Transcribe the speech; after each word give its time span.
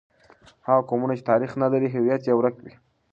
هغه 0.67 0.81
قومونه 0.89 1.13
چې 1.19 1.27
تاریخ 1.31 1.51
نه 1.61 1.67
لري، 1.73 1.89
هویت 1.95 2.21
یې 2.27 2.33
ورک 2.35 2.55
وي. 2.63 2.73